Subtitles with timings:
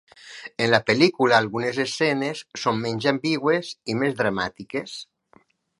[0.63, 5.01] En la pel·lícula, algunes escenes són menys ambigües i més dramàtiques.